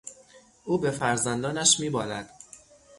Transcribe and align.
او 0.65 0.77
به 0.77 0.91
فرزندانش 0.91 1.79
میبالد. 1.79 2.29